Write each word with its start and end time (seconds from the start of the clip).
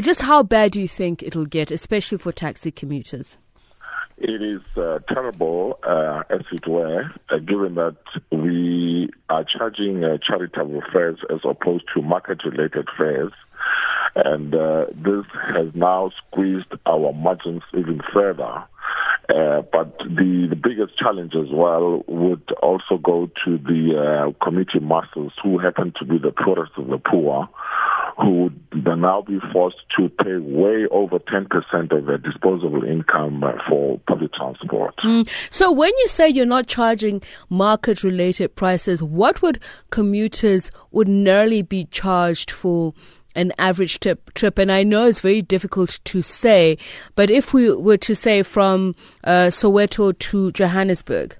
Just 0.00 0.22
how 0.22 0.42
bad 0.42 0.72
do 0.72 0.80
you 0.80 0.88
think 0.88 1.22
it'll 1.22 1.46
get, 1.46 1.70
especially 1.70 2.18
for 2.18 2.32
taxi 2.32 2.72
commuters? 2.72 3.38
It 4.16 4.42
is 4.42 4.60
uh, 4.76 4.98
terrible, 5.12 5.78
uh, 5.84 6.24
as 6.30 6.42
it 6.52 6.66
were, 6.66 7.12
uh, 7.30 7.38
given 7.38 7.76
that 7.76 7.96
we 8.32 9.08
are 9.28 9.44
charging 9.44 10.04
uh, 10.04 10.18
charitable 10.18 10.82
fares 10.92 11.18
as 11.30 11.40
opposed 11.44 11.84
to 11.94 12.02
market-related 12.02 12.88
fares. 12.96 13.32
And 14.16 14.54
uh, 14.54 14.86
this 14.92 15.24
has 15.54 15.68
now 15.74 16.10
squeezed 16.26 16.72
our 16.86 17.12
margins 17.12 17.62
even 17.72 18.00
further. 18.12 18.64
Uh, 19.28 19.62
but 19.72 19.96
the, 19.98 20.46
the 20.50 20.56
biggest 20.56 20.98
challenge 20.98 21.34
as 21.34 21.50
well 21.52 22.02
would 22.08 22.52
also 22.62 22.98
go 22.98 23.30
to 23.44 23.58
the 23.58 24.34
committee 24.42 24.80
masses 24.80 25.32
who 25.42 25.58
happen 25.58 25.92
to 25.98 26.04
be 26.04 26.18
the 26.18 26.32
poorest 26.32 26.72
of 26.76 26.88
the 26.88 26.98
poor, 26.98 27.48
who 28.16 28.44
would 28.44 28.98
now 28.98 29.22
be 29.22 29.38
forced 29.52 29.78
to 29.96 30.08
pay 30.08 30.36
way 30.36 30.86
over 30.90 31.18
10% 31.18 31.92
of 31.92 32.06
their 32.06 32.18
disposable 32.18 32.84
income 32.84 33.42
uh, 33.42 33.52
for 33.68 33.98
public 34.06 34.32
transport. 34.32 34.94
Mm. 35.04 35.28
So 35.50 35.72
when 35.72 35.92
you 35.98 36.08
say 36.08 36.28
you're 36.28 36.46
not 36.46 36.66
charging 36.66 37.22
market 37.50 38.04
related 38.04 38.54
prices, 38.54 39.02
what 39.02 39.42
would 39.42 39.60
commuters 39.90 40.70
ordinarily 40.92 41.62
be 41.62 41.86
charged 41.86 42.50
for 42.50 42.94
an 43.36 43.52
average 43.58 43.98
trip, 43.98 44.32
trip. 44.34 44.58
And 44.58 44.70
I 44.70 44.84
know 44.84 45.06
it's 45.06 45.18
very 45.18 45.42
difficult 45.42 45.98
to 46.04 46.22
say, 46.22 46.78
but 47.16 47.30
if 47.30 47.52
we 47.52 47.74
were 47.74 47.96
to 47.96 48.14
say 48.14 48.44
from 48.44 48.94
uh, 49.24 49.48
Soweto 49.48 50.16
to 50.16 50.52
Johannesburg, 50.52 51.36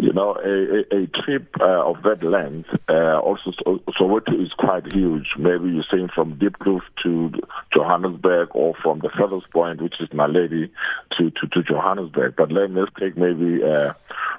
you 0.00 0.12
know, 0.14 0.34
a, 0.34 0.96
a, 0.96 1.02
a 1.02 1.06
trip 1.06 1.54
uh, 1.60 1.84
of 1.84 2.02
that 2.04 2.22
length, 2.22 2.68
uh, 2.88 3.18
also 3.18 3.52
Soweto 3.98 4.42
is 4.42 4.52
quite 4.56 4.90
huge. 4.92 5.26
Maybe 5.38 5.70
you're 5.70 5.84
saying 5.90 6.08
from 6.14 6.38
Deep 6.38 6.58
Diepkloof 6.58 6.80
to 7.02 7.32
Johannesburg 7.74 8.48
or 8.52 8.74
from 8.82 9.00
the 9.00 9.10
furthest 9.10 9.50
point, 9.52 9.82
which 9.82 10.00
is 10.00 10.08
Naledi, 10.08 10.70
to, 11.18 11.30
to, 11.30 11.46
to 11.48 11.62
Johannesburg. 11.62 12.34
But 12.36 12.50
let, 12.50 12.70
us 12.70 12.88
take 12.98 13.16
maybe 13.16 13.62
uh, 13.62 13.92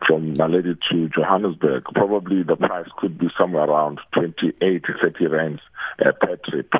from 0.07 0.33
Naledi 0.33 0.77
to 0.89 1.09
Johannesburg. 1.09 1.85
Probably 1.93 2.41
the 2.41 2.55
price 2.55 2.89
could 2.97 3.19
be 3.19 3.27
somewhere 3.37 3.65
around 3.65 3.99
28, 4.13 4.83
to 4.83 4.93
30 4.99 5.27
rands 5.27 5.61
uh, 6.03 6.11
per 6.19 6.37
trip. 6.37 6.73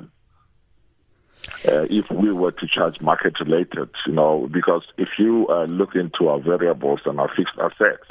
Uh, 1.65 1.85
if 1.89 2.09
we 2.09 2.31
were 2.31 2.51
to 2.51 2.67
charge 2.67 2.99
market 3.01 3.39
related, 3.39 3.89
you 4.07 4.13
know, 4.13 4.47
because 4.51 4.83
if 4.97 5.09
you 5.19 5.47
uh, 5.49 5.65
look 5.65 5.95
into 5.95 6.29
our 6.29 6.39
variables 6.39 6.99
and 7.05 7.19
our 7.19 7.29
fixed 7.35 7.57
assets, 7.59 8.07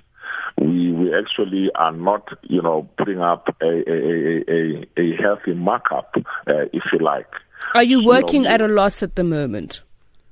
we 0.60 0.92
we 0.92 1.14
actually 1.14 1.70
are 1.74 1.92
not, 1.92 2.28
you 2.42 2.62
know, 2.62 2.88
putting 2.98 3.20
up 3.20 3.48
a 3.62 3.66
a, 3.66 4.44
a, 4.48 4.86
a 4.96 5.16
healthy 5.20 5.54
markup, 5.54 6.12
uh, 6.46 6.66
if 6.72 6.82
you 6.92 6.98
like. 6.98 7.28
Are 7.74 7.82
you 7.82 8.04
working 8.04 8.42
you 8.42 8.48
know, 8.48 8.54
at 8.54 8.60
a 8.60 8.68
loss 8.68 9.02
at 9.02 9.16
the 9.16 9.24
moment? 9.24 9.82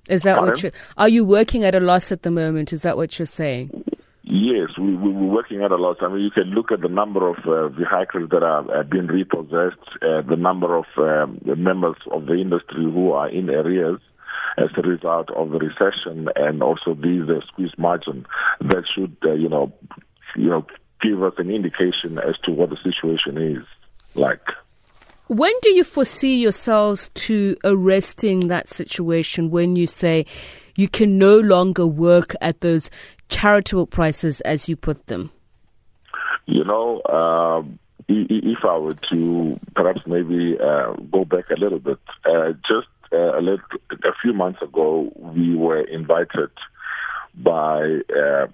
Is 0.09 0.23
that 0.23 0.37
pardon? 0.37 0.53
what 0.53 0.63
you 0.63 0.71
are 0.97 1.09
you 1.09 1.25
working 1.25 1.65
at 1.65 1.75
a 1.75 1.81
loss 1.81 2.13
at 2.13 2.23
the 2.23 2.31
moment? 2.31 2.73
Is 2.73 2.83
that 2.83 2.97
what 2.97 3.19
you're 3.19 3.27
saying? 3.27 3.85
Yes, 4.31 4.77
we, 4.79 4.95
we, 4.95 5.11
we're 5.11 5.33
working 5.33 5.63
at 5.63 5.71
a 5.71 5.77
loss. 5.77 5.97
I 6.03 6.09
mean, 6.09 6.21
you 6.21 6.31
can 6.31 6.51
look 6.51 6.71
at 6.71 6.83
the 6.83 6.89
number 6.89 7.27
of 7.27 7.37
uh, 7.47 7.69
vehicles 7.69 8.29
that 8.31 8.43
are 8.43 8.81
uh, 8.81 8.83
being 8.83 9.07
repossessed, 9.07 9.81
uh, 10.03 10.21
the 10.21 10.37
number 10.37 10.77
of 10.77 10.85
um, 10.99 11.41
members 11.45 11.97
of 12.11 12.27
the 12.27 12.35
industry 12.35 12.85
who 12.85 13.13
are 13.13 13.31
in 13.31 13.49
arrears 13.49 14.01
as 14.59 14.69
a 14.77 14.83
result 14.83 15.31
of 15.31 15.51
the 15.51 15.59
recession 15.59 16.29
and 16.37 16.63
also 16.63 16.95
these 16.95 17.23
uh, 17.29 17.41
squeezed 17.47 17.79
margin 17.79 18.27
that 18.61 18.85
should, 18.95 19.17
uh, 19.25 19.33
you 19.33 19.49
know, 19.49 19.73
you 20.39 20.49
know, 20.49 20.67
give 21.01 21.23
us 21.23 21.35
an 21.39 21.51
indication 21.51 22.19
as 22.19 22.37
to 22.45 22.51
what 22.53 22.71
the 22.71 22.77
situation 22.83 23.39
is 23.39 23.65
like. 24.15 24.41
When 25.29 25.53
do 25.61 25.71
you 25.71 25.85
foresee 25.85 26.37
yourselves 26.37 27.11
to 27.15 27.57
arresting 27.65 28.49
that 28.49 28.69
situation 28.69 29.51
when 29.51 29.77
you 29.77 29.87
say 29.87 30.25
you 30.77 30.89
can 30.89 31.19
no 31.19 31.39
longer 31.39 31.87
work 31.87 32.35
at 32.41 32.61
those 32.63 32.89
charitable 33.29 33.87
prices 33.87 34.41
as 34.43 34.69
you 34.69 34.77
put 34.77 35.07
them? 35.07 35.31
You 36.47 36.65
know, 36.65 37.01
uh, 37.01 37.63
if 38.09 38.65
I 38.65 38.79
were 38.79 38.97
to 39.11 39.61
perhaps 39.75 40.01
maybe 40.07 40.57
uh, 40.59 40.93
go 41.13 41.27
back 41.27 41.51
a 41.51 41.61
little 41.61 41.79
bit, 41.79 41.99
uh, 42.25 42.53
just 42.67 42.89
uh, 43.13 43.39
a, 43.39 43.43
little, 43.43 43.61
a 43.91 44.13
few 44.23 44.33
months 44.33 44.63
ago, 44.63 45.13
we 45.17 45.55
were 45.55 45.83
invited 45.83 46.51
by 47.35 47.99
uh, 48.19 48.47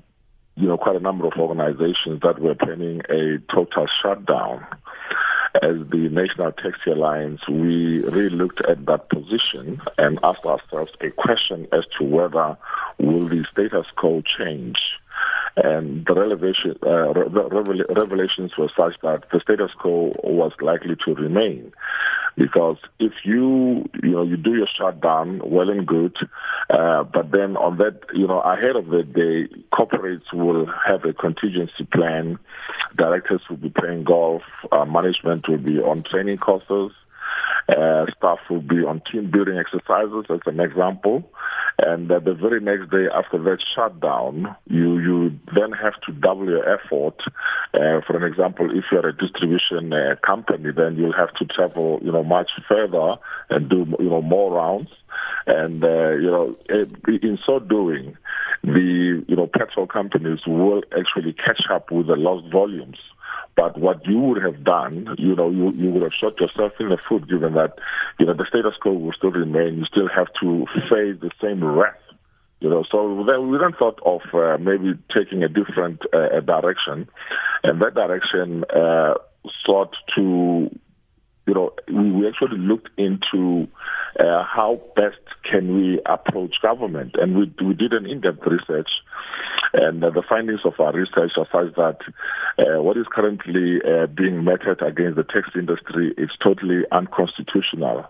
you 0.56 0.69
know 0.69 0.78
quite 0.78 0.97
a 0.97 1.00
number 1.00 1.26
of 1.26 1.32
organizations 1.38 2.20
that 2.22 2.38
were 2.41 2.54
planning 2.54 3.00
a 3.09 3.38
total 3.53 3.87
shutdown. 4.03 4.66
As 5.62 5.76
the 5.91 6.09
National 6.10 6.50
Taxi 6.50 6.91
Alliance, 6.91 7.41
we 7.48 8.00
really 8.00 8.34
looked 8.34 8.66
at 8.66 8.87
that 8.87 9.09
position 9.09 9.81
and 9.97 10.19
asked 10.25 10.44
ourselves 10.44 10.91
a 11.00 11.10
question 11.10 11.69
as 11.72 11.84
to 11.97 12.04
whether 12.04 12.56
will 12.98 13.28
the 13.28 13.44
status 13.53 13.87
quo 13.97 14.20
change 14.37 14.78
and 15.56 16.04
the 16.06 16.12
uh, 16.82 17.94
revelations 17.94 18.56
were 18.59 18.70
such 18.76 19.00
that 19.03 19.22
the 19.32 19.41
status 19.41 19.70
quo 19.78 20.12
was 20.25 20.53
likely 20.60 20.97
to 21.04 21.14
remain. 21.14 21.72
Because 22.36 22.78
if 22.98 23.12
you, 23.24 23.88
you 24.02 24.10
know, 24.10 24.22
you 24.22 24.36
do 24.36 24.54
your 24.54 24.66
shutdown, 24.76 25.40
well 25.44 25.70
and 25.70 25.86
good, 25.86 26.16
uh, 26.68 27.04
but 27.04 27.30
then 27.30 27.56
on 27.56 27.78
that, 27.78 28.00
you 28.12 28.26
know, 28.26 28.40
ahead 28.40 28.76
of 28.76 28.86
the 28.86 29.02
day, 29.02 29.54
corporates 29.72 30.32
will 30.32 30.66
have 30.86 31.04
a 31.04 31.12
contingency 31.12 31.84
plan. 31.92 32.38
Directors 32.96 33.42
will 33.48 33.56
be 33.56 33.70
playing 33.70 34.04
golf. 34.04 34.42
Uh, 34.72 34.84
management 34.84 35.48
will 35.48 35.58
be 35.58 35.78
on 35.78 36.02
training 36.02 36.38
courses. 36.38 36.92
Uh, 37.69 38.04
staff 38.16 38.38
will 38.50 38.60
be 38.60 38.84
on 38.84 39.00
team 39.10 39.30
building 39.30 39.56
exercises, 39.58 40.26
as 40.30 40.41
an 40.47 40.60
example. 40.60 41.22
And 41.78 42.10
uh, 42.10 42.20
the 42.20 42.34
very 42.34 42.60
next 42.60 42.91
day 42.91 43.06
after 43.12 43.38
that 43.38 43.58
shutdown, 43.75 44.54
you, 44.69 44.98
you 44.98 45.38
then 45.54 45.72
have 45.72 45.94
to 46.06 46.12
double 46.12 46.47
your 46.47 46.62
effort. 46.69 47.16
Uh, 47.72 48.00
for 48.06 48.16
an 48.16 48.22
example, 48.22 48.70
if 48.70 48.84
you're 48.92 49.08
a 49.08 49.16
distribution 49.16 49.92
uh, 49.92 50.16
company, 50.25 50.70
then 50.76 50.97
you'll 50.97 51.12
have 51.12 51.34
to 51.34 51.44
travel, 51.47 51.98
you 52.02 52.12
know, 52.12 52.22
much 52.22 52.50
further 52.69 53.16
and 53.50 53.69
do, 53.69 53.86
you 53.98 54.10
know, 54.10 54.22
more 54.22 54.52
rounds. 54.52 54.91
And, 55.46 55.82
uh, 55.82 56.10
you 56.10 56.31
know, 56.31 56.56
in 56.69 57.38
so 57.44 57.58
doing, 57.58 58.16
the, 58.62 59.25
you 59.26 59.36
know, 59.36 59.46
petrol 59.46 59.86
companies 59.86 60.41
will 60.46 60.82
actually 60.96 61.32
catch 61.32 61.62
up 61.70 61.91
with 61.91 62.06
the 62.06 62.16
lost 62.16 62.50
volumes. 62.52 62.98
But 63.56 63.78
what 63.78 64.04
you 64.06 64.18
would 64.18 64.42
have 64.42 64.64
done, 64.64 65.14
you 65.18 65.36
know, 65.36 65.50
you, 65.50 65.70
you 65.72 65.90
would 65.90 66.02
have 66.02 66.12
shot 66.12 66.40
yourself 66.40 66.72
in 66.80 66.88
the 66.88 66.98
foot 67.08 67.28
given 67.28 67.54
that, 67.54 67.74
you 68.18 68.26
know, 68.26 68.34
the 68.34 68.46
status 68.48 68.74
quo 68.80 68.92
will 68.92 69.12
still 69.12 69.30
remain. 69.30 69.78
You 69.78 69.84
still 69.84 70.08
have 70.08 70.26
to 70.40 70.66
face 70.90 71.16
the 71.20 71.30
same 71.40 71.62
wrath. 71.62 71.94
You 72.60 72.70
know, 72.70 72.84
so 72.90 73.24
then 73.26 73.50
we 73.50 73.58
then 73.58 73.72
thought 73.78 74.00
of 74.06 74.22
uh, 74.32 74.56
maybe 74.58 74.98
taking 75.14 75.42
a 75.42 75.48
different 75.48 76.00
uh, 76.14 76.40
direction, 76.40 77.08
and 77.62 77.82
that 77.82 77.94
direction 77.94 78.64
uh, 78.74 79.14
sought 79.66 79.94
to, 80.16 80.70
you 81.46 81.54
know, 81.54 81.72
we, 81.88 82.10
we 82.10 82.26
actually 82.26 82.56
looked 82.56 82.88
into 82.96 83.68
uh, 84.19 84.44
how 84.44 84.80
best 84.97 85.19
can 85.50 85.75
we 85.75 86.00
approach 86.06 86.54
government, 86.62 87.14
and 87.20 87.36
we 87.36 87.52
we 87.64 87.75
did 87.75 87.92
an 87.92 88.06
in-depth 88.06 88.47
research 88.47 88.88
and 89.75 90.04
uh, 90.04 90.10
the 90.10 90.22
findings 90.28 90.60
of 90.64 90.75
our 90.78 90.92
research 90.92 91.32
are 91.36 91.48
such 91.50 91.75
that 91.75 91.98
uh, 92.58 92.80
what 92.80 92.97
is 92.97 93.06
currently 93.10 93.80
uh, 93.82 94.06
being 94.06 94.44
meted 94.44 94.80
against 94.82 95.16
the 95.16 95.25
taxi 95.25 95.58
industry 95.58 96.14
is 96.16 96.30
totally 96.42 96.82
unconstitutional. 96.92 98.04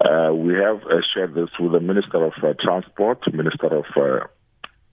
Uh, 0.00 0.32
we 0.32 0.54
have 0.54 0.82
uh, 0.84 1.02
shared 1.12 1.34
this 1.34 1.50
with 1.58 1.72
the 1.72 1.80
Minister 1.80 2.24
of 2.24 2.32
Transport, 2.60 3.20
Minister 3.34 3.76
of 3.76 3.84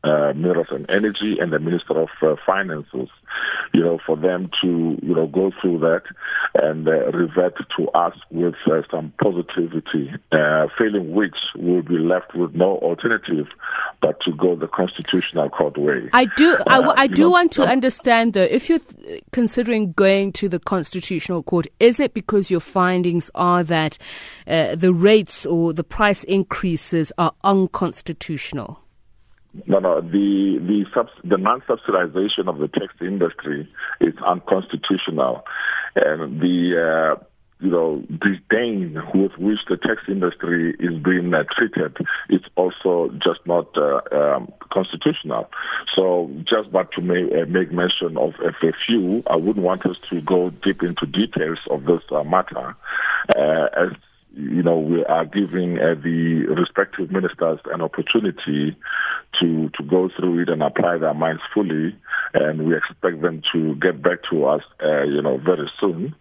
uh, 0.08 0.34
Minerals 0.34 0.68
and 0.72 0.90
Energy 0.90 1.38
and 1.40 1.52
the 1.52 1.60
Minister 1.60 2.00
of 2.00 2.10
uh, 2.22 2.36
Finances, 2.46 3.10
you 3.74 3.82
know, 3.82 4.00
for 4.06 4.16
them 4.16 4.50
to, 4.62 4.98
you 5.02 5.14
know, 5.14 5.28
go 5.28 5.52
through 5.62 5.80
that 5.80 6.04
and 6.56 6.88
uh, 6.88 7.12
revert 7.12 7.58
to 7.78 7.90
us 7.90 8.16
with 8.32 8.56
uh, 8.66 8.82
some 8.90 9.14
positivity, 9.22 10.12
uh, 10.32 10.68
failing 10.78 11.12
which 11.12 11.36
we'll 11.56 11.82
be 11.82 11.98
left 11.98 12.34
with 12.36 12.56
no 12.56 12.78
alternative 12.78 13.48
but 14.02 14.20
to 14.22 14.32
go 14.34 14.56
the 14.56 14.68
constitutional 14.68 15.50
court 15.50 15.78
way. 15.78 16.08
I 16.14 16.26
do, 16.38 16.58
I, 16.68 16.80
uh, 16.80 16.94
I 16.96 17.08
do 17.08 17.24
know, 17.24 17.30
want 17.32 17.52
to 17.54 17.64
understand 17.64 18.34
though, 18.34 18.44
if 18.44 18.70
you're 18.70 18.80
th- 18.80 19.24
considering 19.32 19.94
going 19.94 20.32
to 20.34 20.50
the 20.50 20.60
constitutional 20.60 21.44
court, 21.44 21.68
is 21.80 22.00
it 22.00 22.14
because 22.14 22.50
your 22.50 22.60
findings 22.60 23.30
are 23.36 23.64
that 23.64 23.98
the 24.46 24.94
rates 24.94 25.46
or 25.46 25.74
the 25.74 25.84
price 25.84 26.24
increases 26.24 27.12
are 27.18 27.34
unconstitutional? 27.44 28.80
No, 29.66 29.80
no. 29.80 30.02
The 30.02 30.60
the 30.60 30.86
subs, 30.94 31.12
the 31.24 31.38
non-subsidization 31.38 32.48
of 32.48 32.60
the 32.60 32.68
taxi 32.68 33.08
industry 33.08 33.68
is 34.00 34.14
unconstitutional, 34.26 35.46
and 35.96 36.40
the 36.40 37.18
uh, 37.18 37.24
you 37.60 37.72
know 37.72 38.04
disdain 38.10 39.02
with 39.14 39.32
which 39.38 39.60
the 39.68 39.78
taxi 39.78 40.12
industry 40.12 40.76
is 40.80 41.02
being 41.02 41.34
uh, 41.34 41.44
treated 41.56 41.98
is 42.30 42.42
also 42.56 43.10
just 43.14 43.40
not 43.46 43.76
uh, 43.78 44.02
um, 44.12 44.52
constitutional. 44.72 45.50
So, 45.96 46.30
just 46.44 46.72
but 46.72 46.92
to 46.94 47.02
make, 47.02 47.32
uh, 47.32 47.46
make 47.48 47.72
mention 47.72 48.18
of 48.18 48.34
a 48.44 48.72
few, 48.86 49.24
I 49.28 49.38
wouldn't 49.38 49.66
want 49.66 49.86
us 49.86 49.98
to 50.10 50.22
go 50.22 50.52
deep 50.52 50.84
into 50.84 51.06
details 51.08 51.60
of 51.72 51.86
this 51.86 52.02
uh, 52.12 52.24
matter, 52.24 52.76
uh, 53.36 53.68
as 53.76 53.92
you 54.38 54.62
know, 54.62 54.78
we 54.78 55.04
are 55.06 55.26
giving 55.26 55.80
uh, 55.80 55.96
the 55.96 56.46
respective 56.56 57.12
ministers 57.12 57.60
an 57.74 57.82
opportunity 57.82 58.78
to 59.40 59.70
to 59.70 59.84
go 59.84 60.10
through 60.16 60.42
it 60.44 60.50
and 60.50 60.62
apply 60.62 60.98
their 60.98 61.14
minds 61.14 61.42
fully, 61.54 61.96
and 62.34 62.68
we 62.68 62.76
expect 62.76 63.22
them 63.22 63.42
to 63.54 63.76
get 63.76 64.02
back 64.02 64.20
to 64.30 64.46
us, 64.46 64.62
uh, 64.84 65.04
you 65.04 65.22
know, 65.22 65.38
very 65.38 65.70
soon. 65.80 66.16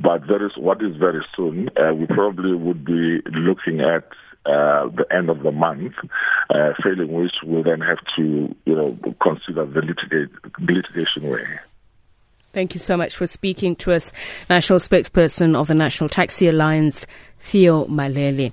But 0.00 0.26
there 0.28 0.44
is 0.44 0.52
what 0.56 0.82
is 0.82 0.96
very 0.96 1.24
soon. 1.36 1.68
Uh, 1.76 1.94
we 1.94 2.06
probably 2.06 2.54
would 2.54 2.84
be 2.84 3.20
looking 3.32 3.80
at 3.80 4.04
uh, 4.46 4.88
the 4.88 5.06
end 5.10 5.30
of 5.30 5.42
the 5.42 5.52
month, 5.52 5.92
uh, 6.50 6.72
failing 6.82 7.12
which 7.12 7.34
we'll 7.44 7.62
then 7.62 7.80
have 7.80 7.98
to, 8.16 8.54
you 8.64 8.74
know, 8.74 8.98
consider 9.22 9.64
the 9.66 9.80
litigate, 9.80 10.30
litigation 10.60 11.28
way. 11.28 11.44
Thank 12.52 12.74
you 12.74 12.80
so 12.80 12.96
much 12.96 13.16
for 13.16 13.26
speaking 13.26 13.76
to 13.76 13.92
us, 13.92 14.12
National 14.50 14.78
Spokesperson 14.78 15.56
of 15.56 15.68
the 15.68 15.74
National 15.74 16.08
Taxi 16.08 16.48
Alliance, 16.48 17.06
Theo 17.40 17.86
Malele. 17.86 18.52